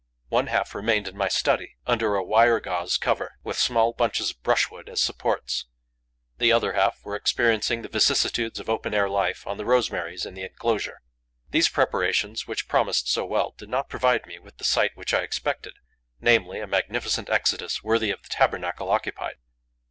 One 0.29 0.47
half 0.47 0.73
remained 0.73 1.07
in 1.07 1.15
my 1.15 1.27
study, 1.27 1.75
under 1.85 2.15
a 2.15 2.23
wire 2.23 2.59
gauze 2.59 2.97
cover, 2.97 3.37
with, 3.43 3.55
small 3.55 3.93
bunches 3.93 4.31
of 4.31 4.41
brushwood 4.41 4.89
as 4.89 4.99
supports; 4.99 5.67
the 6.39 6.51
other 6.51 6.73
half 6.73 7.05
were 7.05 7.15
experiencing 7.15 7.83
the 7.83 7.87
vicissitudes 7.87 8.59
of 8.59 8.67
open 8.67 8.95
air 8.95 9.07
life 9.07 9.45
on 9.45 9.57
the 9.57 9.63
rosemaries 9.63 10.25
in 10.25 10.33
the 10.33 10.41
enclosure. 10.41 11.03
These 11.51 11.69
preparations, 11.69 12.47
which 12.47 12.67
promised 12.67 13.09
so 13.11 13.27
well, 13.27 13.53
did 13.55 13.69
not 13.69 13.89
provide 13.89 14.25
me 14.25 14.39
with 14.39 14.57
the 14.57 14.63
sight 14.63 14.89
which 14.97 15.13
I 15.13 15.21
expected, 15.21 15.73
namely, 16.19 16.59
a 16.61 16.65
magnificent 16.65 17.29
exodus, 17.29 17.83
worthy 17.83 18.09
of 18.09 18.23
the 18.23 18.29
tabernacle 18.29 18.89
occupied. 18.89 19.35